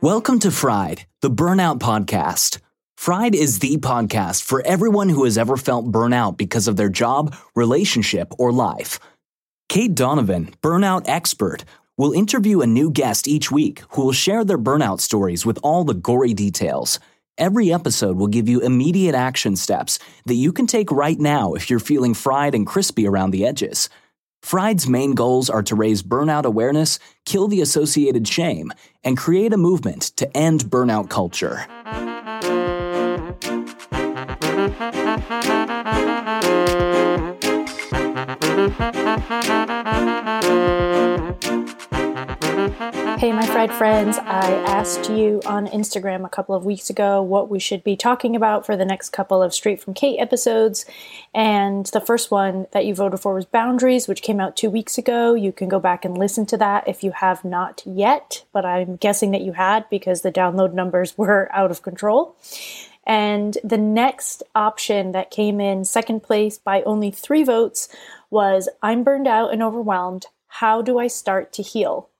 Welcome 0.00 0.38
to 0.40 0.50
Fried, 0.50 1.06
the 1.22 1.30
Burnout 1.30 1.80
Podcast. 1.80 2.60
Fried 2.96 3.34
is 3.34 3.58
the 3.58 3.76
podcast 3.78 4.42
for 4.42 4.64
everyone 4.66 5.08
who 5.08 5.24
has 5.24 5.36
ever 5.36 5.56
felt 5.56 5.92
burnout 5.92 6.36
because 6.36 6.68
of 6.68 6.76
their 6.76 6.88
job, 6.88 7.36
relationship, 7.54 8.32
or 8.38 8.52
life. 8.52 8.98
Cait 9.68 9.94
Donovan, 9.94 10.54
burnout 10.62 11.08
expert, 11.08 11.64
will 11.96 12.12
interview 12.12 12.60
a 12.60 12.66
new 12.66 12.90
guest 12.90 13.28
each 13.28 13.50
week 13.50 13.82
who 13.90 14.02
will 14.02 14.12
share 14.12 14.44
their 14.44 14.56
burnout 14.56 15.00
stories 15.00 15.44
with 15.44 15.58
all 15.62 15.84
the 15.84 15.94
gory 15.94 16.32
details. 16.32 16.98
Every 17.36 17.72
episode 17.72 18.16
will 18.16 18.28
give 18.28 18.48
you 18.48 18.60
immediate 18.60 19.14
action 19.14 19.56
steps 19.56 19.98
that 20.26 20.34
you 20.34 20.52
can 20.52 20.66
take 20.66 20.90
right 20.90 21.18
now 21.18 21.54
if 21.54 21.68
you're 21.68 21.80
feeling 21.80 22.14
fried 22.14 22.54
and 22.54 22.66
crispy 22.66 23.06
around 23.06 23.32
the 23.32 23.44
edges. 23.44 23.88
Fried's 24.48 24.88
main 24.88 25.14
goals 25.14 25.50
are 25.50 25.62
to 25.64 25.74
raise 25.74 26.02
burnout 26.02 26.46
awareness, 26.46 26.98
kill 27.26 27.48
the 27.48 27.60
associated 27.60 28.26
shame, 28.26 28.72
and 29.04 29.14
create 29.14 29.52
a 29.52 29.58
movement 29.58 30.04
to 30.16 30.34
end 30.34 30.62
burnout 30.70 31.10
culture. 31.10 31.66
Hey, 42.68 43.32
my 43.32 43.46
fried 43.46 43.72
friends, 43.72 44.18
I 44.18 44.52
asked 44.66 45.08
you 45.08 45.40
on 45.46 45.66
Instagram 45.68 46.26
a 46.26 46.28
couple 46.28 46.54
of 46.54 46.66
weeks 46.66 46.90
ago 46.90 47.22
what 47.22 47.48
we 47.48 47.58
should 47.58 47.82
be 47.82 47.96
talking 47.96 48.36
about 48.36 48.66
for 48.66 48.76
the 48.76 48.84
next 48.84 49.10
couple 49.10 49.42
of 49.42 49.54
Straight 49.54 49.80
from 49.80 49.94
Cait 49.94 50.20
episodes. 50.20 50.84
And 51.34 51.86
the 51.86 52.00
first 52.00 52.30
one 52.30 52.66
that 52.72 52.84
you 52.84 52.94
voted 52.94 53.20
for 53.20 53.34
was 53.34 53.46
Boundaries, 53.46 54.06
which 54.06 54.20
came 54.20 54.38
out 54.38 54.54
two 54.54 54.68
weeks 54.68 54.98
ago. 54.98 55.34
You 55.34 55.50
can 55.50 55.68
go 55.68 55.80
back 55.80 56.04
and 56.04 56.18
listen 56.18 56.44
to 56.46 56.58
that 56.58 56.86
if 56.86 57.02
you 57.02 57.12
have 57.12 57.42
not 57.42 57.82
yet, 57.86 58.44
but 58.52 58.66
I'm 58.66 58.96
guessing 58.96 59.30
that 59.30 59.42
you 59.42 59.52
had 59.52 59.88
because 59.88 60.20
the 60.20 60.32
download 60.32 60.74
numbers 60.74 61.16
were 61.18 61.48
out 61.52 61.70
of 61.70 61.82
control. 61.82 62.36
And 63.06 63.56
the 63.64 63.78
next 63.78 64.42
option 64.54 65.12
that 65.12 65.30
came 65.30 65.58
in 65.58 65.86
second 65.86 66.22
place 66.22 66.58
by 66.58 66.82
only 66.82 67.10
three 67.10 67.44
votes 67.44 67.88
was 68.28 68.68
I'm 68.82 69.04
burned 69.04 69.26
out 69.26 69.54
and 69.54 69.62
overwhelmed. 69.62 70.26
How 70.46 70.82
do 70.82 70.98
I 70.98 71.06
start 71.06 71.52
to 71.54 71.62
heal? 71.62 72.10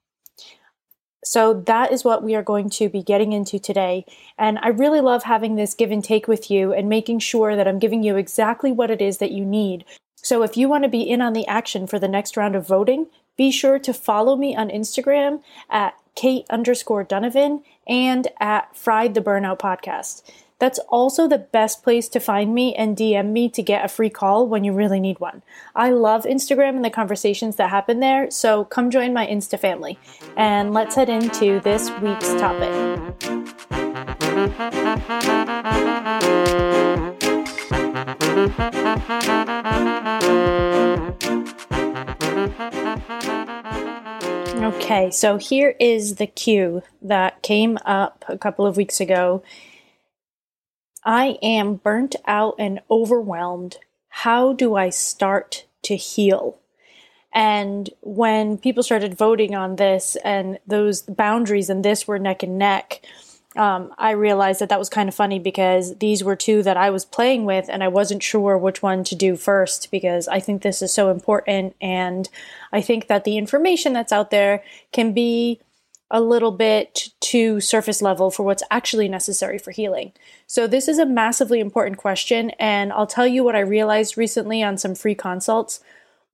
So 1.25 1.53
that 1.67 1.93
is 1.93 2.05
what 2.05 2.23
we 2.23 2.35
are 2.35 2.43
going 2.43 2.71
to 2.71 2.89
be 2.89 3.03
getting 3.03 3.33
into 3.33 3.59
today. 3.59 4.05
And 4.39 4.59
I 4.63 4.69
really 4.69 5.01
love 5.01 5.25
having 5.25 5.57
this 5.57 5.75
give 5.75 5.91
and 5.91 6.03
take 6.03 6.29
with 6.29 6.51
you 6.51 6.73
and 6.73 6.89
making 6.89 7.19
sure 7.19 7.57
that 7.57 7.67
I'm 7.67 7.79
giving 7.79 8.03
you 8.03 8.17
exactly 8.17 8.73
what 8.73 8.91
it 8.91 9.03
is 9.03 9.19
that 9.19 9.33
you 9.33 9.45
need. 9.45 9.85
So 10.17 10.43
if 10.43 10.57
you 10.57 10.69
want 10.69 10.85
to 10.85 10.91
be 10.91 11.03
in 11.03 11.21
on 11.21 11.33
the 11.33 11.47
action 11.47 11.87
for 11.87 11.99
the 11.99 12.09
next 12.09 12.37
round 12.37 12.55
of 12.55 12.67
voting, 12.67 13.07
be 13.37 13.51
sure 13.51 13.79
to 13.79 13.93
follow 13.93 14.37
me 14.37 14.57
on 14.57 14.69
Instagram 14.69 15.43
at 15.71 15.95
Cait 16.15 16.45
underscore 16.51 17.05
Donovan 17.05 17.63
and 17.87 18.29
at 18.41 18.77
Fried 18.77 19.15
the 19.15 19.21
Burnout 19.21 19.59
Podcast. 19.61 20.23
That's 20.59 20.81
also 20.89 21.29
the 21.29 21.39
best 21.39 21.85
place 21.85 22.09
to 22.09 22.19
find 22.19 22.53
me 22.53 22.75
and 22.75 22.97
DM 22.97 23.31
me 23.31 23.49
to 23.51 23.63
get 23.63 23.85
a 23.85 23.89
free 23.89 24.11
call 24.11 24.49
when 24.49 24.65
you 24.65 24.73
really 24.73 24.99
need 24.99 25.21
one. 25.21 25.43
I 25.77 25.91
love 25.91 26.25
Instagram 26.25 26.71
and 26.71 26.85
the 26.85 26.91
conversations 26.91 27.57
that 27.57 27.71
happen 27.71 28.01
there, 28.01 28.29
so 28.31 28.65
come 28.65 28.91
join 28.91 29.13
my 29.13 29.27
Insta 29.27 29.59
family. 29.59 29.99
And 30.37 30.75
let's 30.75 30.97
head 30.97 31.09
into 31.09 31.61
this 31.61 31.91
week's 32.01 32.35
topic. 32.35 32.75
Okay, 44.61 45.11
so 45.11 45.37
here 45.37 45.77
is 45.79 46.17
the 46.17 46.27
cue 46.27 46.83
that 47.03 47.43
came 47.43 47.79
up 47.85 48.25
a 48.29 48.37
couple 48.37 48.67
of 48.67 48.77
weeks 48.77 49.01
ago 49.01 49.43
I 51.09 51.39
am 51.41 51.77
burnt 51.77 52.17
out 52.27 52.57
and 52.59 52.83
overwhelmed. 52.91 53.79
How 54.11 54.53
do 54.53 54.77
I 54.77 54.91
start 54.91 55.65
to 55.85 55.97
heal? 55.97 56.59
And 57.33 57.89
when 58.03 58.59
people 58.59 58.83
started 58.83 59.17
voting 59.17 59.55
on 59.55 59.77
this 59.77 60.17
and 60.17 60.59
those 60.67 61.01
boundaries 61.01 61.71
and 61.71 61.83
this 61.83 62.07
were 62.07 62.19
neck 62.19 62.43
and 62.43 62.59
neck, 62.59 63.01
um, 63.57 63.95
I 63.97 64.11
realized 64.11 64.61
that 64.61 64.69
that 64.69 64.79
was 64.79 64.91
kind 64.91 65.09
of 65.09 65.15
funny 65.15 65.39
because 65.39 65.97
these 65.97 66.23
were 66.23 66.37
two 66.37 66.63
that 66.63 66.77
I 66.77 66.91
was 66.91 67.07
playing 67.07 67.47
with 67.47 67.71
and 67.71 67.83
I 67.83 67.89
wasn't 67.89 68.23
sure 68.23 68.59
which 68.59 68.83
one 68.83 69.03
to 69.05 69.17
do 69.17 69.35
first 69.35 69.91
because 69.91 70.29
I 70.29 70.41
think 70.41 70.61
this 70.61 70.83
is 70.83 70.93
so 70.93 71.11
important. 71.11 71.75
And 71.81 72.29
I 72.71 72.83
think 72.83 73.07
that 73.07 73.25
the 73.25 73.39
information 73.39 73.95
that's 73.95 74.13
out 74.13 74.31
there 74.31 74.63
can 74.93 75.15
be 75.15 75.59
a 76.11 76.21
little 76.21 76.53
bit 76.53 77.11
too 77.21 77.61
surface 77.61 78.01
level 78.01 78.31
for 78.31 78.43
what's 78.43 78.63
actually 78.71 79.09
necessary 79.09 79.59
for 79.59 79.71
healing. 79.71 80.13
So, 80.47 80.67
this 80.67 80.89
is 80.89 80.99
a 80.99 81.07
massively 81.07 81.61
important 81.61 81.99
question, 81.99 82.51
and 82.59 82.93
I'll 82.93 83.07
tell 83.07 83.27
you 83.27 83.45
what 83.45 83.57
I 83.57 83.61
realized 83.61 84.17
recently 84.17 84.63
on 84.63 84.79
some 84.79 84.95
free 84.95 85.15
consults. 85.15 85.81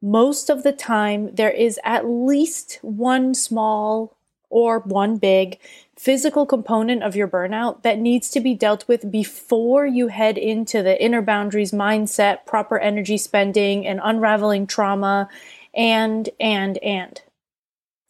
Most 0.00 0.50
of 0.50 0.62
the 0.62 0.72
time, 0.72 1.34
there 1.34 1.50
is 1.50 1.80
at 1.82 2.06
least 2.06 2.78
one 2.82 3.34
small 3.34 4.16
or 4.50 4.78
one 4.80 5.16
big 5.16 5.58
physical 5.96 6.46
component 6.46 7.02
of 7.02 7.16
your 7.16 7.26
burnout 7.26 7.82
that 7.82 7.98
needs 7.98 8.30
to 8.30 8.40
be 8.40 8.54
dealt 8.54 8.86
with 8.86 9.10
before 9.10 9.86
you 9.86 10.08
head 10.08 10.36
into 10.38 10.82
the 10.82 11.02
inner 11.02 11.22
boundaries 11.22 11.72
mindset, 11.72 12.44
proper 12.46 12.78
energy 12.78 13.16
spending, 13.16 13.86
and 13.86 14.00
unraveling 14.02 14.66
trauma, 14.66 15.28
and, 15.74 16.28
and, 16.38 16.78
and. 16.78 17.22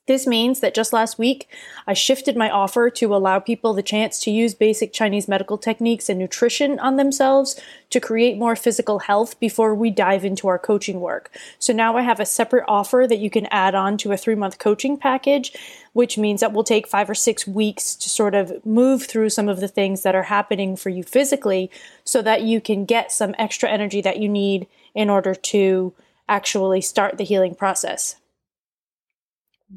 This 0.07 0.27
means 0.27 0.61
that 0.61 0.75
just 0.75 0.93
last 0.93 1.19
week, 1.19 1.49
I 1.87 1.95
shifted 1.95 2.37
my 2.37 2.51
offer 2.51 2.91
to 2.91 3.15
allow 3.15 3.39
people 3.39 3.73
the 3.73 3.83
chance 3.83 4.21
to 4.21 4.31
use 4.31 4.53
basic 4.53 4.93
Chinese 4.93 5.29
medical 5.29 5.57
techniques 5.57 6.11
and 6.11 6.19
nutrition 6.19 6.79
on 6.79 6.97
themselves 6.97 7.59
to 7.89 8.01
create 8.01 8.37
more 8.37 8.55
physical 8.55 8.99
health 8.99 9.41
before 9.41 9.75
we 9.75 9.91
dive 9.91 10.23
into 10.23 10.47
our 10.47 10.59
coaching 10.59 11.01
work. 11.01 11.35
So 11.59 11.73
now 11.73 11.97
I 11.97 12.03
have 12.03 12.21
a 12.21 12.27
separate 12.27 12.67
offer 12.69 13.07
that 13.09 13.19
you 13.19 13.31
can 13.31 13.47
add 13.47 13.75
on 13.75 13.97
to 13.99 14.13
a 14.13 14.19
three 14.19 14.35
month 14.35 14.59
coaching 14.59 14.99
package, 14.99 15.55
which 15.95 16.19
means 16.19 16.41
that 16.41 16.53
will 16.53 16.65
take 16.65 16.87
five 16.87 17.09
or 17.09 17.15
six 17.15 17.47
weeks 17.47 17.97
to 17.97 18.11
sort 18.11 18.35
of 18.35 18.65
move 18.67 19.05
through 19.05 19.31
some 19.31 19.49
of 19.49 19.61
the 19.61 19.69
things 19.69 20.03
that 20.03 20.15
are 20.15 20.25
happening 20.25 20.77
for 20.77 20.91
you 20.91 21.03
physically 21.03 21.71
so 22.05 22.21
that 22.21 22.43
you 22.43 22.61
can 22.61 22.85
get 22.85 23.11
some 23.11 23.35
extra 23.39 23.71
energy 23.71 24.03
that 24.03 24.19
you 24.19 24.29
need 24.29 24.67
in 24.95 25.09
order 25.09 25.35
to 25.35 25.95
actually 26.29 26.83
start 26.83 27.17
the 27.17 27.25
healing 27.25 27.55
process 27.55 28.17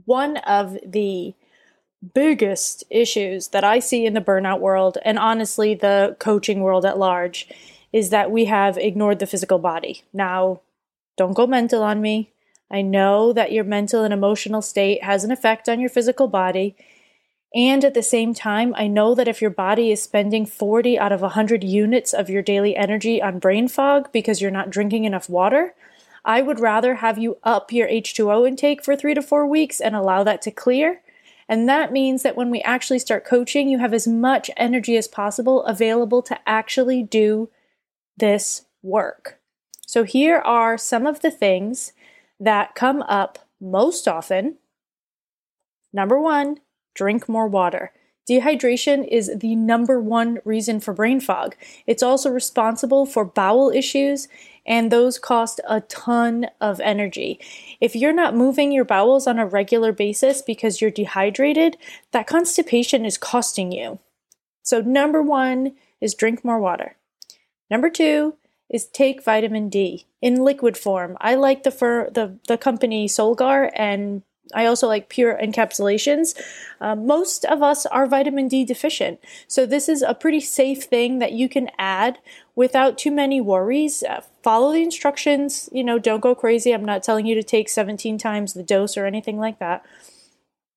one 0.05 0.37
of 0.37 0.77
the 0.85 1.33
biggest 2.13 2.83
issues 2.89 3.49
that 3.49 3.63
I 3.63 3.79
see 3.79 4.05
in 4.05 4.13
the 4.13 4.21
burnout 4.21 4.59
world, 4.59 4.97
and 5.03 5.17
honestly, 5.17 5.73
the 5.73 6.15
coaching 6.19 6.61
world 6.61 6.85
at 6.85 6.97
large, 6.97 7.49
is 7.91 8.09
that 8.09 8.31
we 8.31 8.45
have 8.45 8.77
ignored 8.77 9.19
the 9.19 9.27
physical 9.27 9.59
body. 9.59 10.03
Now, 10.13 10.61
don't 11.17 11.33
go 11.33 11.47
mental 11.47 11.83
on 11.83 12.01
me. 12.01 12.31
I 12.69 12.81
know 12.81 13.33
that 13.33 13.51
your 13.51 13.63
mental 13.63 14.03
and 14.03 14.13
emotional 14.13 14.61
state 14.61 15.03
has 15.03 15.23
an 15.23 15.31
effect 15.31 15.69
on 15.69 15.79
your 15.79 15.89
physical 15.89 16.27
body. 16.27 16.75
And 17.55 17.83
at 17.85 17.93
the 17.93 18.03
same 18.03 18.33
time, 18.33 18.75
I 18.77 18.87
know 18.87 19.15
that 19.15 19.27
if 19.27 19.41
your 19.41 19.49
body 19.49 19.91
is 19.91 20.03
spending 20.03 20.45
40 20.45 20.99
out 20.99 21.13
of 21.13 21.21
100 21.21 21.63
units 21.63 22.13
of 22.13 22.29
your 22.29 22.41
daily 22.41 22.75
energy 22.75 23.21
on 23.21 23.39
brain 23.39 23.67
fog 23.67 24.11
because 24.11 24.41
you're 24.41 24.51
not 24.51 24.69
drinking 24.69 25.05
enough 25.05 25.29
water, 25.29 25.73
I 26.27 26.41
would 26.41 26.59
rather 26.59 26.95
have 26.95 27.17
you 27.17 27.37
up 27.41 27.71
your 27.71 27.87
H2O 27.87 28.45
intake 28.45 28.83
for 28.83 28.97
three 28.97 29.13
to 29.13 29.21
four 29.21 29.47
weeks 29.47 29.79
and 29.79 29.95
allow 29.95 30.25
that 30.25 30.41
to 30.41 30.51
clear. 30.51 31.01
And 31.47 31.69
that 31.69 31.93
means 31.93 32.21
that 32.23 32.35
when 32.35 32.51
we 32.51 32.61
actually 32.63 32.99
start 32.99 33.23
coaching, 33.23 33.69
you 33.69 33.79
have 33.79 33.93
as 33.93 34.05
much 34.05 34.51
energy 34.57 34.97
as 34.97 35.07
possible 35.07 35.63
available 35.63 36.21
to 36.23 36.37
actually 36.45 37.01
do 37.01 37.49
this 38.17 38.65
work. 38.83 39.39
So, 39.85 40.03
here 40.03 40.39
are 40.39 40.77
some 40.77 41.07
of 41.07 41.21
the 41.21 41.31
things 41.31 41.93
that 42.41 42.75
come 42.75 43.01
up 43.03 43.39
most 43.61 44.05
often. 44.05 44.57
Number 45.93 46.19
one, 46.19 46.57
drink 46.93 47.29
more 47.29 47.47
water. 47.47 47.93
Dehydration 48.29 49.07
is 49.07 49.31
the 49.37 49.55
number 49.55 50.01
one 50.01 50.39
reason 50.43 50.81
for 50.81 50.93
brain 50.93 51.21
fog. 51.21 51.55
It's 51.85 52.03
also 52.03 52.29
responsible 52.29 53.05
for 53.05 53.23
bowel 53.23 53.71
issues, 53.71 54.27
and 54.67 54.91
those 54.91 55.17
cost 55.17 55.61
a 55.67 55.81
ton 55.81 56.47
of 56.59 56.79
energy. 56.81 57.39
If 57.79 57.95
you're 57.95 58.13
not 58.13 58.35
moving 58.35 58.71
your 58.71 58.85
bowels 58.85 59.25
on 59.25 59.39
a 59.39 59.45
regular 59.45 59.91
basis 59.91 60.41
because 60.41 60.81
you're 60.81 60.91
dehydrated, 60.91 61.77
that 62.11 62.27
constipation 62.27 63.05
is 63.05 63.17
costing 63.17 63.71
you. 63.71 63.99
So, 64.63 64.81
number 64.81 65.21
one 65.21 65.73
is 66.01 66.13
drink 66.13 66.43
more 66.43 66.59
water. 66.59 66.97
Number 67.71 67.89
two 67.89 68.35
is 68.69 68.85
take 68.85 69.23
vitamin 69.23 69.69
D 69.69 70.05
in 70.21 70.43
liquid 70.43 70.77
form. 70.77 71.17
I 71.21 71.35
like 71.35 71.63
the 71.63 71.71
fir- 71.71 72.09
the 72.09 72.37
the 72.47 72.57
company 72.57 73.07
Solgar 73.07 73.71
and 73.75 74.23
I 74.53 74.65
also 74.65 74.87
like 74.87 75.09
pure 75.09 75.37
encapsulations. 75.41 76.39
Uh, 76.79 76.95
most 76.95 77.45
of 77.45 77.61
us 77.61 77.85
are 77.85 78.07
vitamin 78.07 78.47
D 78.47 78.63
deficient. 78.65 79.19
So, 79.47 79.65
this 79.65 79.89
is 79.89 80.01
a 80.01 80.13
pretty 80.13 80.39
safe 80.39 80.83
thing 80.83 81.19
that 81.19 81.33
you 81.33 81.49
can 81.49 81.69
add 81.77 82.19
without 82.55 82.97
too 82.97 83.11
many 83.11 83.41
worries. 83.41 84.03
Uh, 84.03 84.21
follow 84.43 84.73
the 84.73 84.83
instructions. 84.83 85.69
You 85.71 85.83
know, 85.83 85.99
don't 85.99 86.21
go 86.21 86.35
crazy. 86.35 86.73
I'm 86.73 86.85
not 86.85 87.03
telling 87.03 87.25
you 87.25 87.35
to 87.35 87.43
take 87.43 87.69
17 87.69 88.17
times 88.17 88.53
the 88.53 88.63
dose 88.63 88.97
or 88.97 89.05
anything 89.05 89.37
like 89.37 89.59
that. 89.59 89.85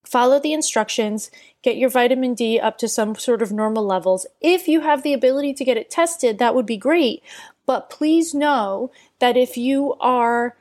Follow 0.05 0.41
the 0.41 0.53
instructions, 0.53 1.31
get 1.63 1.77
your 1.77 1.89
vitamin 1.89 2.35
D 2.35 2.59
up 2.59 2.79
to 2.79 2.89
some 2.89 3.15
sort 3.15 3.43
of 3.43 3.53
normal 3.53 3.87
levels. 3.87 4.27
If 4.41 4.67
you 4.67 4.81
have 4.81 5.05
the 5.05 5.13
ability 5.13 5.55
to 5.55 5.65
get 5.65 5.77
it 5.77 5.89
tested, 5.89 6.39
that 6.39 6.55
would 6.55 6.67
be 6.67 6.77
great. 6.77 7.23
But 7.65 7.91
please 7.91 8.35
know 8.35 8.91
that 9.21 9.37
if 9.37 9.57
you 9.57 9.95
are 10.01 10.57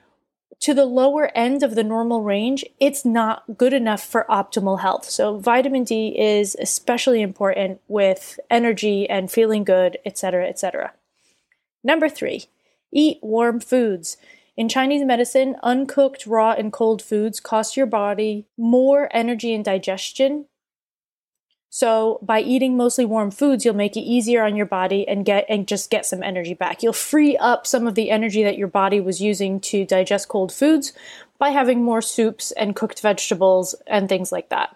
to 0.61 0.73
the 0.73 0.85
lower 0.85 1.31
end 1.35 1.63
of 1.63 1.75
the 1.75 1.83
normal 1.83 2.21
range, 2.21 2.65
it's 2.79 3.05
not 3.05 3.57
good 3.57 3.73
enough 3.73 4.03
for 4.03 4.25
optimal 4.29 4.81
health. 4.81 5.05
So 5.05 5.37
vitamin 5.37 5.85
D 5.85 6.19
is 6.19 6.55
especially 6.59 7.21
important 7.21 7.79
with 7.87 8.39
energy 8.49 9.09
and 9.09 9.31
feeling 9.31 9.63
good, 9.63 9.97
etc., 10.05 10.47
etc. 10.47 10.93
Number 11.83 12.09
3, 12.09 12.45
eat 12.91 13.19
warm 13.21 13.59
foods. 13.61 14.17
In 14.57 14.67
Chinese 14.67 15.05
medicine, 15.05 15.55
uncooked, 15.63 16.25
raw, 16.25 16.51
and 16.51 16.73
cold 16.73 17.01
foods 17.01 17.39
cost 17.39 17.77
your 17.77 17.85
body 17.85 18.45
more 18.57 19.07
energy 19.13 19.53
and 19.53 19.63
digestion 19.63 20.47
so 21.69 22.19
by 22.23 22.41
eating 22.41 22.75
mostly 22.75 23.05
warm 23.05 23.29
foods, 23.29 23.63
you'll 23.63 23.75
make 23.75 23.95
it 23.95 24.01
easier 24.01 24.43
on 24.43 24.55
your 24.55 24.65
body 24.65 25.07
and 25.07 25.23
get 25.23 25.45
and 25.47 25.67
just 25.67 25.91
get 25.91 26.05
some 26.05 26.23
energy 26.23 26.55
back. 26.55 26.81
You'll 26.81 26.93
free 26.93 27.37
up 27.37 27.67
some 27.67 27.85
of 27.85 27.95
the 27.95 28.09
energy 28.09 28.43
that 28.43 28.57
your 28.57 28.67
body 28.67 28.99
was 28.99 29.21
using 29.21 29.59
to 29.61 29.85
digest 29.85 30.27
cold 30.27 30.51
foods 30.51 30.93
by 31.37 31.49
having 31.49 31.83
more 31.83 32.01
soups 32.01 32.51
and 32.51 32.75
cooked 32.75 33.01
vegetables 33.01 33.75
and 33.85 34.09
things 34.09 34.31
like 34.31 34.49
that. 34.49 34.75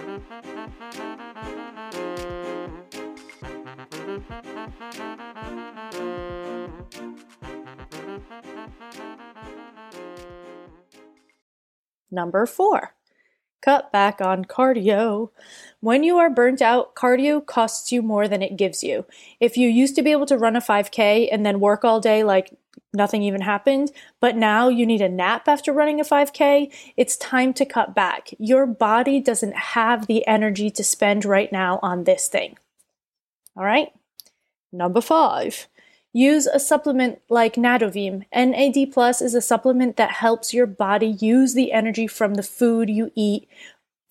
Number 12.11 12.45
four, 12.45 12.93
cut 13.61 13.91
back 13.91 14.19
on 14.19 14.45
cardio. 14.45 15.29
When 15.79 16.03
you 16.03 16.17
are 16.17 16.29
burnt 16.29 16.61
out, 16.61 16.93
cardio 16.93 17.45
costs 17.45 17.91
you 17.91 18.01
more 18.01 18.27
than 18.27 18.41
it 18.41 18.57
gives 18.57 18.83
you. 18.83 19.05
If 19.39 19.55
you 19.55 19.69
used 19.69 19.95
to 19.95 20.01
be 20.01 20.11
able 20.11 20.25
to 20.27 20.37
run 20.37 20.55
a 20.55 20.61
5K 20.61 21.29
and 21.31 21.45
then 21.45 21.59
work 21.59 21.85
all 21.85 22.01
day 22.01 22.23
like 22.23 22.53
nothing 22.93 23.23
even 23.23 23.41
happened, 23.41 23.91
but 24.19 24.35
now 24.35 24.67
you 24.67 24.85
need 24.85 25.01
a 25.01 25.07
nap 25.07 25.47
after 25.47 25.71
running 25.71 25.99
a 26.01 26.03
5K, 26.03 26.73
it's 26.97 27.15
time 27.17 27.53
to 27.53 27.65
cut 27.65 27.95
back. 27.95 28.29
Your 28.37 28.65
body 28.65 29.21
doesn't 29.21 29.55
have 29.55 30.07
the 30.07 30.27
energy 30.27 30.69
to 30.71 30.83
spend 30.83 31.23
right 31.23 31.51
now 31.51 31.79
on 31.81 32.03
this 32.03 32.27
thing. 32.27 32.57
All 33.55 33.63
right? 33.63 33.89
Number 34.73 35.01
five, 35.01 35.67
Use 36.13 36.45
a 36.45 36.59
supplement 36.59 37.21
like 37.29 37.55
Nadovim. 37.55 38.25
NAD 38.33 38.91
Plus 38.91 39.21
is 39.21 39.33
a 39.33 39.41
supplement 39.41 39.95
that 39.95 40.11
helps 40.11 40.53
your 40.53 40.65
body 40.65 41.07
use 41.07 41.53
the 41.53 41.71
energy 41.71 42.07
from 42.07 42.33
the 42.33 42.43
food 42.43 42.89
you 42.89 43.11
eat 43.15 43.47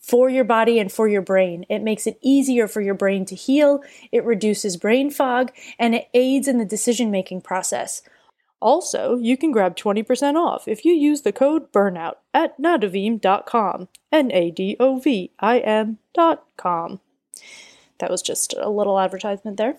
for 0.01 0.31
your 0.31 0.45
body 0.45 0.79
and 0.79 0.91
for 0.91 1.09
your 1.09 1.23
brain. 1.23 1.67
It 1.69 1.83
makes 1.83 2.07
it 2.07 2.19
easier 2.23 2.67
for 2.67 2.81
your 2.81 2.95
brain 2.95 3.27
to 3.27 3.35
heal, 3.35 3.83
it 4.11 4.25
reduces 4.25 4.77
brain 4.77 5.11
fog, 5.11 5.53
and 5.79 5.95
it 5.95 6.09
aids 6.15 6.49
in 6.49 6.59
the 6.59 6.65
decision 6.65 7.11
making 7.11 7.43
process. 7.43 8.03
Also, 8.61 9.17
you 9.17 9.37
can 9.37 9.53
grab 9.53 9.77
20% 9.77 10.35
off 10.35 10.69
if 10.69 10.85
you 10.85 10.93
use 10.93 11.23
the 11.23 11.33
code 11.33 11.73
BURNOUT 11.73 12.19
at 12.35 12.61
nadovim.com. 12.61 13.89
N 14.13 14.33
A 14.33 14.51
D 14.51 14.77
O 14.81 14.99
V 14.99 15.31
I 15.39 15.59
M.com. 15.61 17.01
That 17.99 18.11
was 18.11 18.23
just 18.23 18.55
a 18.59 18.69
little 18.69 18.99
advertisement 18.99 19.57
there. 19.57 19.77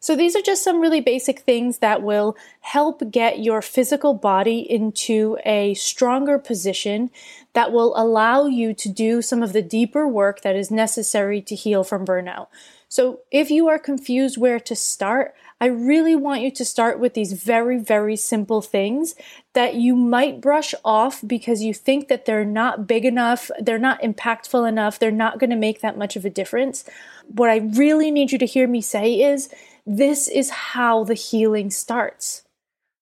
So, 0.00 0.14
these 0.14 0.36
are 0.36 0.42
just 0.42 0.62
some 0.62 0.80
really 0.80 1.00
basic 1.00 1.40
things 1.40 1.78
that 1.78 2.02
will 2.02 2.36
help 2.60 3.10
get 3.10 3.40
your 3.40 3.60
physical 3.60 4.14
body 4.14 4.60
into 4.60 5.38
a 5.44 5.74
stronger 5.74 6.38
position 6.38 7.10
that 7.52 7.72
will 7.72 7.92
allow 7.96 8.46
you 8.46 8.74
to 8.74 8.88
do 8.88 9.22
some 9.22 9.42
of 9.42 9.52
the 9.52 9.62
deeper 9.62 10.06
work 10.06 10.42
that 10.42 10.54
is 10.54 10.70
necessary 10.70 11.42
to 11.42 11.54
heal 11.54 11.82
from 11.82 12.06
burnout. 12.06 12.46
So, 12.88 13.20
if 13.30 13.50
you 13.50 13.68
are 13.68 13.78
confused 13.78 14.38
where 14.38 14.60
to 14.60 14.76
start, 14.76 15.34
I 15.60 15.66
really 15.66 16.14
want 16.14 16.42
you 16.42 16.52
to 16.52 16.64
start 16.64 17.00
with 17.00 17.14
these 17.14 17.32
very, 17.32 17.78
very 17.78 18.14
simple 18.14 18.62
things 18.62 19.16
that 19.54 19.74
you 19.74 19.96
might 19.96 20.40
brush 20.40 20.72
off 20.84 21.20
because 21.26 21.62
you 21.62 21.74
think 21.74 22.06
that 22.08 22.24
they're 22.24 22.44
not 22.44 22.86
big 22.86 23.04
enough, 23.04 23.50
they're 23.58 23.78
not 23.78 24.00
impactful 24.02 24.68
enough, 24.68 25.00
they're 25.00 25.10
not 25.10 25.40
going 25.40 25.50
to 25.50 25.56
make 25.56 25.80
that 25.80 25.98
much 25.98 26.14
of 26.14 26.24
a 26.24 26.30
difference. 26.30 26.84
What 27.26 27.50
I 27.50 27.56
really 27.56 28.12
need 28.12 28.30
you 28.30 28.38
to 28.38 28.46
hear 28.46 28.68
me 28.68 28.80
say 28.80 29.20
is 29.20 29.48
this 29.90 30.28
is 30.28 30.50
how 30.50 31.02
the 31.02 31.14
healing 31.14 31.70
starts. 31.70 32.42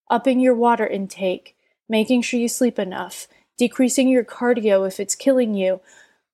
Upping 0.08 0.38
your 0.38 0.54
water 0.54 0.86
intake, 0.86 1.56
making 1.88 2.22
sure 2.22 2.38
you 2.38 2.48
sleep 2.48 2.78
enough, 2.78 3.26
decreasing 3.58 4.08
your 4.08 4.22
cardio 4.22 4.86
if 4.86 5.00
it's 5.00 5.16
killing 5.16 5.54
you, 5.54 5.80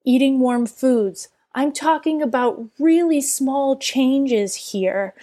eating 0.04 0.40
warm 0.40 0.66
foods. 0.66 1.28
I'm 1.54 1.72
talking 1.72 2.20
about 2.20 2.66
really 2.78 3.22
small 3.22 3.78
changes 3.78 4.72
here 4.72 5.14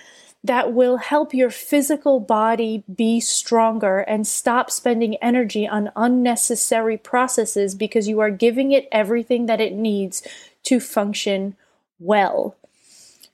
that 0.44 0.74
will 0.74 0.98
help 0.98 1.32
your 1.32 1.52
physical 1.52 2.20
body 2.20 2.84
be 2.96 3.20
stronger 3.20 4.00
and 4.00 4.26
stop 4.26 4.72
spending 4.72 5.16
energy 5.18 5.68
on 5.68 5.92
unnecessary 5.96 6.98
processes 6.98 7.76
because 7.76 8.08
you 8.08 8.20
are 8.20 8.32
giving 8.32 8.72
it 8.72 8.88
everything 8.92 9.46
that 9.46 9.62
it 9.62 9.74
needs 9.74 10.26
to 10.64 10.80
function 10.80 11.56
well. 12.00 12.56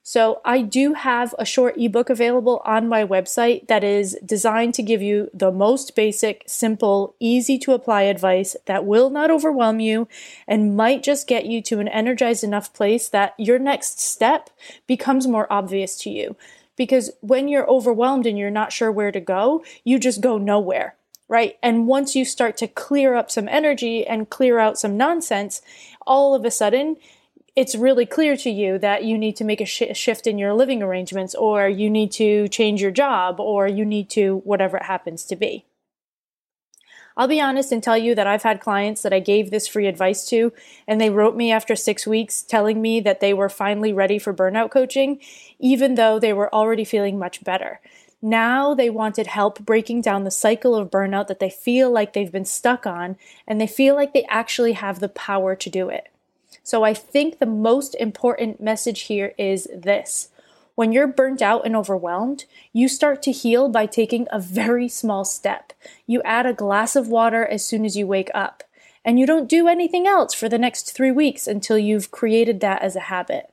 So, 0.08 0.40
I 0.46 0.62
do 0.62 0.94
have 0.94 1.34
a 1.40 1.46
short 1.46 1.80
ebook 1.80 2.12
available 2.12 2.62
on 2.64 2.88
my 2.88 3.04
website 3.04 3.68
that 3.70 3.84
is 3.84 4.16
designed 4.24 4.76
to 4.76 4.84
give 4.84 5.02
you 5.02 5.32
the 5.34 5.52
most 5.52 5.96
basic, 5.96 6.44
simple, 6.46 7.16
easy 7.20 7.58
to 7.58 7.74
apply 7.74 8.04
advice 8.04 8.56
that 8.68 8.86
will 8.86 9.10
not 9.10 9.32
overwhelm 9.32 9.80
you 9.80 10.08
and 10.48 10.78
might 10.78 11.02
just 11.02 11.26
get 11.28 11.48
you 11.48 11.60
to 11.64 11.80
an 11.80 11.88
energized 11.88 12.44
enough 12.44 12.72
place 12.72 13.10
that 13.10 13.34
your 13.40 13.58
next 13.58 14.00
step 14.00 14.52
becomes 14.86 15.26
more 15.26 15.52
obvious 15.52 15.98
to 16.02 16.12
you. 16.12 16.36
Because 16.76 17.10
when 17.22 17.48
you're 17.48 17.68
overwhelmed 17.68 18.28
and 18.28 18.38
you're 18.38 18.52
not 18.52 18.72
sure 18.72 18.92
where 18.92 19.12
to 19.12 19.20
go, 19.20 19.64
you 19.84 19.98
just 19.98 20.22
go 20.22 20.38
nowhere. 20.38 20.96
right? 21.28 21.58
And 21.64 21.88
once 21.88 22.16
you 22.16 22.26
start 22.26 22.58
to 22.58 22.68
clear 22.68 23.16
up 23.16 23.32
some 23.32 23.48
energy 23.50 24.06
and 24.06 24.30
clear 24.30 24.60
out 24.60 24.78
some 24.78 24.98
nonsense, 24.98 25.64
all 26.06 26.36
of 26.36 26.46
a 26.46 26.52
sudden, 26.52 26.98
it's 27.56 27.76
really 27.76 28.06
clear 28.06 28.36
to 28.38 28.50
you 28.50 28.78
that 28.80 29.06
you 29.06 29.18
need 29.18 29.36
to 29.38 29.46
make 29.46 29.62
a 29.62 29.66
sh- 29.66 29.84
shift 29.94 30.28
in 30.28 30.38
your 30.38 30.54
living 30.54 30.84
arrangements, 30.84 31.34
or 31.34 31.70
you 31.70 31.90
need 31.90 32.12
to 32.14 32.48
change 32.50 32.82
your 32.82 32.92
job, 32.92 33.40
or 33.40 33.68
you 33.68 33.86
need 33.86 34.10
to 34.12 34.42
whatever 34.44 34.78
it 34.78 34.84
happens 34.84 35.24
to 35.26 35.36
be. 35.36 35.66
I'll 37.18 37.30
be 37.30 37.40
honest 37.40 37.72
and 37.72 37.82
tell 37.82 37.98
you 37.98 38.14
that 38.14 38.28
I've 38.28 38.44
had 38.44 38.60
clients 38.60 39.02
that 39.02 39.14
I 39.14 39.22
gave 39.22 39.50
this 39.50 39.70
free 39.70 39.88
advice 39.88 40.28
to, 40.28 40.52
and 40.86 41.00
they 41.00 41.10
wrote 41.10 41.38
me 41.38 41.50
after 41.50 41.74
six 41.76 42.06
weeks 42.06 42.42
telling 42.42 42.82
me 42.82 43.00
that 43.00 43.22
they 43.22 43.34
were 43.34 43.48
finally 43.48 43.94
ready 43.94 44.20
for 44.20 44.34
burnout 44.34 44.70
coaching, 44.70 45.22
even 45.58 45.96
though 45.96 46.20
they 46.20 46.34
were 46.34 46.54
already 46.54 46.84
feeling 46.84 47.18
much 47.18 47.42
better. 47.42 47.80
Now 48.22 48.74
they 48.74 48.90
wanted 48.90 49.28
help 49.28 49.60
breaking 49.60 50.02
down 50.02 50.26
the 50.26 50.32
cycle 50.32 50.76
of 50.76 50.92
burnout 50.92 51.28
that 51.28 51.40
they 51.40 51.50
feel 51.50 51.90
like 51.90 52.12
they've 52.12 52.32
been 52.32 52.44
stuck 52.44 52.86
on, 52.86 53.16
and 53.48 53.62
they 53.62 53.68
feel 53.68 53.96
like 53.96 54.12
they 54.14 54.26
actually 54.26 54.74
have 54.74 55.00
the 55.00 55.08
power 55.08 55.56
to 55.56 55.70
do 55.70 55.88
it. 55.88 56.10
So 56.65 56.81
I 56.81 56.95
think 56.95 57.38
the 57.38 57.45
most 57.45 57.93
important 57.93 58.60
message 58.60 59.01
here 59.01 59.36
is 59.38 59.67
this. 59.72 60.29
When 60.74 60.91
you're 60.91 61.05
burnt 61.05 61.43
out 61.43 61.63
and 61.63 61.75
overwhelmed, 61.75 62.45
you 62.74 62.89
start 62.89 63.22
to 63.22 63.31
heal 63.31 63.69
by 63.69 63.86
taking 63.86 64.27
a 64.31 64.39
very 64.39 64.89
small 64.89 65.25
step. 65.25 65.74
You 66.07 66.24
add 66.24 66.48
a 66.48 66.53
glass 66.53 66.95
of 66.95 67.07
water 67.07 67.45
as 67.45 67.63
soon 67.63 67.86
as 67.86 67.95
you 67.95 68.07
wake 68.07 68.31
up, 68.34 68.63
and 69.05 69.19
you 69.19 69.27
don't 69.27 69.48
do 69.48 69.67
anything 69.67 70.07
else 70.07 70.34
for 70.34 70.50
the 70.50 70.57
next 70.57 70.91
three 70.91 71.12
weeks 71.12 71.45
until 71.45 71.77
you've 71.77 72.10
created 72.10 72.62
that 72.62 72.81
as 72.81 72.95
a 72.95 73.12
habit. 73.12 73.51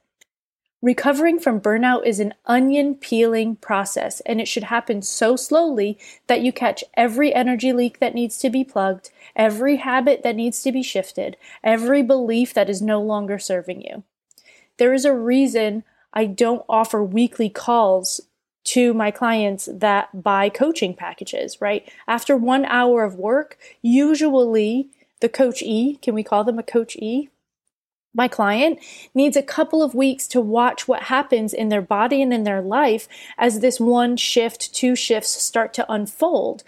Recovering 0.82 1.38
from 1.38 1.60
burnout 1.60 2.04
is 2.04 2.18
an 2.18 2.34
onion 2.44 2.96
peeling 2.96 3.54
process, 3.54 4.18
and 4.26 4.40
it 4.40 4.48
should 4.48 4.64
happen 4.64 5.00
so 5.00 5.36
slowly 5.36 5.96
that 6.26 6.40
you 6.40 6.52
catch 6.52 6.82
every 6.94 7.32
energy 7.32 7.72
leak 7.72 8.00
that 8.00 8.14
needs 8.14 8.36
to 8.38 8.50
be 8.50 8.64
plugged, 8.64 9.10
every 9.36 9.76
habit 9.76 10.24
that 10.24 10.34
needs 10.34 10.60
to 10.64 10.72
be 10.72 10.82
shifted, 10.82 11.36
every 11.62 12.02
belief 12.02 12.52
that 12.52 12.68
is 12.68 12.82
no 12.82 13.00
longer 13.00 13.38
serving 13.38 13.82
you. 13.82 14.02
There 14.78 14.92
is 14.92 15.04
a 15.04 15.14
reason 15.14 15.84
I 16.12 16.26
don't 16.26 16.64
offer 16.68 17.00
weekly 17.00 17.48
calls 17.48 18.20
to 18.64 18.92
my 18.92 19.12
clients 19.12 19.68
that 19.72 20.22
buy 20.24 20.48
coaching 20.48 20.94
packages, 20.94 21.60
right? 21.60 21.88
After 22.08 22.36
one 22.36 22.64
hour 22.64 23.04
of 23.04 23.14
work, 23.14 23.56
usually 23.82 24.88
the 25.20 25.28
coach 25.28 25.62
E, 25.62 25.98
can 26.02 26.14
we 26.14 26.24
call 26.24 26.42
them 26.42 26.58
a 26.58 26.64
coach 26.64 26.96
E? 26.96 27.28
My 28.14 28.28
client 28.28 28.78
needs 29.14 29.36
a 29.36 29.42
couple 29.42 29.82
of 29.82 29.94
weeks 29.94 30.26
to 30.28 30.40
watch 30.40 30.86
what 30.86 31.04
happens 31.04 31.54
in 31.54 31.70
their 31.70 31.82
body 31.82 32.20
and 32.20 32.32
in 32.32 32.44
their 32.44 32.60
life 32.60 33.08
as 33.38 33.60
this 33.60 33.80
one 33.80 34.16
shift, 34.16 34.74
two 34.74 34.94
shifts 34.94 35.30
start 35.30 35.72
to 35.74 35.90
unfold. 35.90 36.62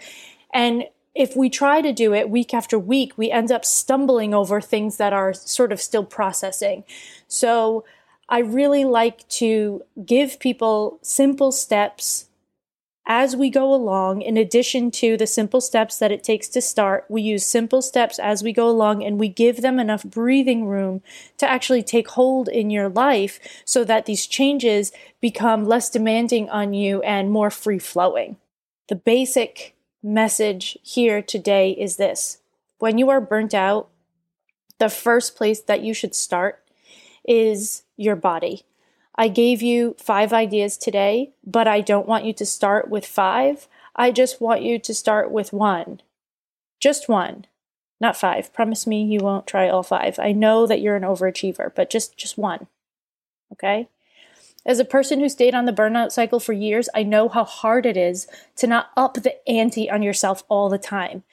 And 0.53 0.85
if 1.13 1.35
we 1.35 1.49
try 1.49 1.81
to 1.81 1.93
do 1.93 2.13
it 2.13 2.29
week 2.29 2.53
after 2.53 2.77
week, 2.77 3.17
we 3.17 3.31
end 3.31 3.51
up 3.51 3.63
stumbling 3.63 4.33
over 4.33 4.59
things 4.59 4.97
that 4.97 5.13
are 5.13 5.33
sort 5.33 5.71
of 5.71 5.79
still 5.79 6.03
processing. 6.03 6.83
So 7.27 7.85
I 8.27 8.39
really 8.39 8.85
like 8.85 9.27
to 9.29 9.83
give 10.03 10.39
people 10.39 10.99
simple 11.01 11.51
steps 11.51 12.27
as 13.07 13.35
we 13.35 13.51
go 13.51 13.71
along, 13.73 14.21
in 14.21 14.35
addition 14.35 14.89
to 14.91 15.15
the 15.15 15.27
simple 15.27 15.61
steps 15.61 15.97
that 15.99 16.11
it 16.11 16.23
takes 16.23 16.47
to 16.49 16.61
start, 16.61 17.05
we 17.07 17.21
use 17.21 17.45
simple 17.45 17.83
steps 17.83 18.17
as 18.17 18.41
we 18.41 18.51
go 18.51 18.67
along 18.67 19.03
and 19.03 19.19
we 19.19 19.29
give 19.29 19.61
them 19.61 19.79
enough 19.79 20.03
breathing 20.03 20.65
room 20.65 21.01
to 21.37 21.47
actually 21.47 21.83
take 21.83 22.09
hold 22.09 22.47
in 22.47 22.71
your 22.71 22.89
life 22.89 23.39
so 23.63 23.83
that 23.83 24.07
these 24.07 24.25
changes 24.25 24.91
become 25.21 25.65
less 25.65 25.89
demanding 25.89 26.49
on 26.49 26.73
you 26.73 27.01
and 27.03 27.29
more 27.29 27.51
free 27.51 27.79
flowing. 27.79 28.37
The 28.89 28.95
basic 28.95 29.75
message 30.01 30.77
here 30.81 31.21
today 31.21 31.71
is 31.71 31.97
this 31.97 32.39
when 32.79 32.97
you 32.97 33.09
are 33.09 33.21
burnt 33.21 33.53
out, 33.53 33.89
the 34.79 34.89
first 34.89 35.35
place 35.35 35.61
that 35.61 35.81
you 35.81 35.93
should 35.93 36.15
start 36.15 36.61
is 37.23 37.83
your 37.97 38.15
body. 38.15 38.65
I 39.17 39.29
gave 39.29 39.61
you 39.61 39.95
five 39.97 40.33
ideas 40.33 40.77
today, 40.77 41.31
but 41.45 41.67
I 41.67 41.81
don't 41.81 42.07
want 42.07 42.25
you 42.25 42.33
to 42.33 42.45
start 42.45 42.89
with 42.89 43.05
five. 43.05 43.67
I 43.95 44.11
just 44.11 44.41
want 44.41 44.61
you 44.61 44.77
to 44.79 44.93
start 44.93 45.31
with 45.31 45.53
one. 45.53 46.01
Just 46.81 47.07
one. 47.07 47.45
Not 48.01 48.17
five. 48.17 48.53
Promise 48.53 48.85
me 48.85 49.03
you 49.03 49.19
won't 49.19 49.47
try 49.47 49.69
all 49.69 49.83
five. 49.83 50.19
I 50.19 50.33
know 50.33 50.67
that 50.67 50.81
you're 50.81 50.97
an 50.97 51.03
overachiever, 51.03 51.73
but 51.73 51.89
just 51.89 52.17
just 52.17 52.37
one. 52.37 52.67
Okay? 53.53 53.87
As 54.65 54.79
a 54.79 54.85
person 54.85 55.19
who 55.19 55.29
stayed 55.29 55.55
on 55.55 55.65
the 55.65 55.71
burnout 55.71 56.11
cycle 56.11 56.39
for 56.39 56.51
years, 56.51 56.89
I 56.93 57.03
know 57.03 57.29
how 57.29 57.45
hard 57.45 57.85
it 57.85 57.95
is 57.95 58.27
to 58.57 58.67
not 58.67 58.89
up 58.97 59.13
the 59.13 59.35
ante 59.47 59.89
on 59.89 60.01
yourself 60.01 60.43
all 60.49 60.69
the 60.69 60.79
time. 60.79 61.23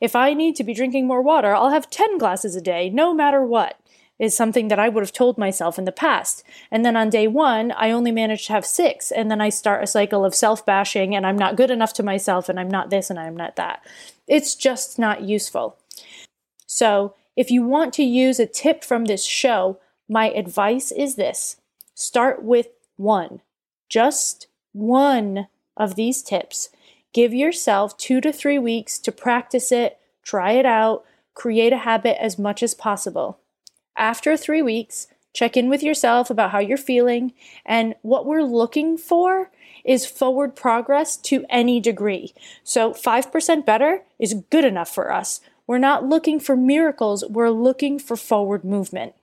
If 0.00 0.14
I 0.14 0.34
need 0.34 0.56
to 0.56 0.64
be 0.64 0.74
drinking 0.74 1.06
more 1.06 1.22
water, 1.22 1.54
I'll 1.54 1.70
have 1.70 1.88
10 1.88 2.18
glasses 2.18 2.54
a 2.54 2.60
day, 2.60 2.90
no 2.90 3.14
matter 3.14 3.42
what 3.42 3.78
is 4.22 4.36
something 4.36 4.68
that 4.68 4.78
I 4.78 4.88
would 4.88 5.02
have 5.02 5.12
told 5.12 5.36
myself 5.36 5.80
in 5.80 5.84
the 5.84 5.90
past. 5.90 6.44
And 6.70 6.84
then 6.84 6.94
on 6.94 7.10
day 7.10 7.26
one, 7.26 7.72
I 7.72 7.90
only 7.90 8.12
managed 8.12 8.46
to 8.46 8.52
have 8.52 8.64
six. 8.64 9.10
And 9.10 9.28
then 9.28 9.40
I 9.40 9.48
start 9.48 9.82
a 9.82 9.86
cycle 9.88 10.24
of 10.24 10.32
self 10.32 10.64
bashing 10.64 11.16
and 11.16 11.26
I'm 11.26 11.36
not 11.36 11.56
good 11.56 11.72
enough 11.72 11.92
to 11.94 12.04
myself 12.04 12.48
and 12.48 12.60
I'm 12.60 12.70
not 12.70 12.88
this 12.88 13.10
and 13.10 13.18
I'm 13.18 13.36
not 13.36 13.56
that. 13.56 13.84
It's 14.28 14.54
just 14.54 14.96
not 14.96 15.22
useful. 15.22 15.76
So 16.68 17.16
if 17.34 17.50
you 17.50 17.64
want 17.64 17.92
to 17.94 18.04
use 18.04 18.38
a 18.38 18.46
tip 18.46 18.84
from 18.84 19.06
this 19.06 19.24
show, 19.24 19.80
my 20.08 20.30
advice 20.30 20.92
is 20.92 21.16
this 21.16 21.56
start 21.96 22.44
with 22.44 22.68
one, 22.96 23.40
just 23.88 24.46
one 24.70 25.48
of 25.76 25.96
these 25.96 26.22
tips. 26.22 26.68
Give 27.12 27.34
yourself 27.34 27.98
two 27.98 28.20
to 28.20 28.32
three 28.32 28.60
weeks 28.60 29.00
to 29.00 29.10
practice 29.10 29.72
it, 29.72 29.98
try 30.22 30.52
it 30.52 30.64
out, 30.64 31.04
create 31.34 31.72
a 31.72 31.78
habit 31.78 32.22
as 32.22 32.38
much 32.38 32.62
as 32.62 32.72
possible. 32.72 33.40
After 33.96 34.36
three 34.36 34.62
weeks, 34.62 35.06
check 35.32 35.56
in 35.56 35.68
with 35.68 35.82
yourself 35.82 36.30
about 36.30 36.50
how 36.50 36.58
you're 36.58 36.76
feeling. 36.76 37.32
And 37.64 37.94
what 38.02 38.26
we're 38.26 38.42
looking 38.42 38.96
for 38.96 39.50
is 39.84 40.06
forward 40.06 40.54
progress 40.54 41.16
to 41.16 41.44
any 41.50 41.80
degree. 41.80 42.34
So 42.62 42.92
5% 42.92 43.66
better 43.66 44.02
is 44.18 44.42
good 44.50 44.64
enough 44.64 44.92
for 44.92 45.12
us. 45.12 45.40
We're 45.66 45.78
not 45.78 46.04
looking 46.04 46.40
for 46.40 46.56
miracles, 46.56 47.24
we're 47.28 47.50
looking 47.50 47.98
for 47.98 48.16
forward 48.16 48.64
movement. 48.64 49.14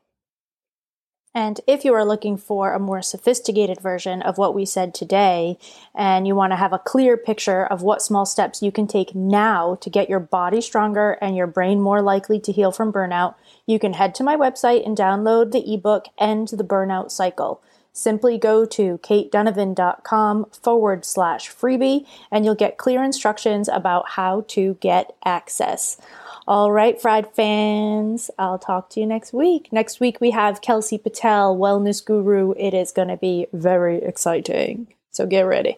And 1.35 1.61
if 1.67 1.85
you 1.85 1.93
are 1.93 2.05
looking 2.05 2.37
for 2.37 2.73
a 2.73 2.79
more 2.79 3.03
sophisticated 3.03 3.79
version 3.79 4.23
of 4.23 4.39
what 4.39 4.55
we 4.55 4.65
said 4.65 4.95
today, 4.95 5.59
and 5.93 6.25
you 6.25 6.35
want 6.35 6.51
to 6.53 6.57
have 6.57 6.73
a 6.73 6.79
clear 6.79 7.17
picture 7.17 7.65
of 7.65 7.83
what 7.83 8.01
small 8.01 8.25
steps 8.25 8.63
you 8.63 8.71
can 8.71 8.87
take 8.87 9.13
now 9.13 9.75
to 9.75 9.89
get 9.91 10.09
your 10.09 10.19
body 10.19 10.59
stronger 10.59 11.11
and 11.21 11.35
your 11.35 11.45
brain 11.45 11.79
more 11.79 12.01
likely 12.01 12.39
to 12.39 12.51
heal 12.51 12.71
from 12.71 12.91
burnout, 12.91 13.35
you 13.67 13.77
can 13.77 13.93
head 13.93 14.15
to 14.15 14.23
my 14.23 14.35
website 14.35 14.85
and 14.85 14.97
download 14.97 15.51
the 15.51 15.73
ebook 15.73 16.05
End 16.17 16.47
the 16.47 16.63
Burnout 16.63 17.11
Cycle. 17.11 17.61
Simply 17.93 18.37
go 18.37 18.65
to 18.65 18.97
caitdonovan.com 18.99 20.45
forward 20.63 21.05
slash 21.05 21.51
freebie 21.51 22.07
and 22.31 22.45
you'll 22.45 22.55
get 22.55 22.77
clear 22.77 23.03
instructions 23.03 23.67
about 23.67 24.09
how 24.09 24.45
to 24.49 24.75
get 24.75 25.15
access. 25.25 25.99
All 26.49 26.71
right, 26.71 26.99
Fried 26.99 27.31
fans, 27.35 28.31
I'll 28.39 28.57
talk 28.57 28.89
to 28.89 28.99
you 28.99 29.05
next 29.05 29.33
week. 29.33 29.71
Next 29.71 29.99
week 29.99 30.19
we 30.19 30.31
have 30.31 30.61
Kelsey 30.61 30.97
Patel, 30.97 31.55
wellness 31.55 32.03
guru. 32.03 32.55
It 32.57 32.73
is 32.73 32.91
going 32.91 33.09
to 33.09 33.17
be 33.17 33.45
very 33.53 33.97
exciting. 33.97 34.87
So 35.11 35.27
get 35.27 35.41
ready. 35.41 35.77